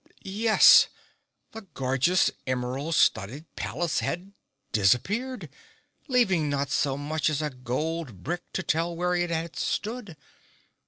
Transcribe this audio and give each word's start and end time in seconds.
Yes, 0.23 0.87
the 1.51 1.61
gorgeous 1.61 2.31
emerald 2.47 2.95
studded 2.95 3.55
palace 3.55 3.99
had 3.99 4.33
disappeared, 4.71 5.47
leaving 6.07 6.49
not 6.49 6.71
so 6.71 6.97
much 6.97 7.29
as 7.29 7.39
a 7.39 7.51
gold 7.51 8.23
brick 8.23 8.51
to 8.53 8.63
tell 8.63 8.95
where 8.95 9.13
it 9.13 9.29
had 9.29 9.55
stood. 9.55 10.17